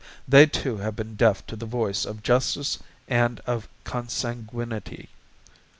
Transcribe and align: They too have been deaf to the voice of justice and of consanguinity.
They 0.27 0.47
too 0.47 0.77
have 0.77 0.95
been 0.95 1.13
deaf 1.13 1.45
to 1.45 1.55
the 1.55 1.67
voice 1.67 2.05
of 2.05 2.23
justice 2.23 2.79
and 3.07 3.39
of 3.41 3.67
consanguinity. 3.83 5.09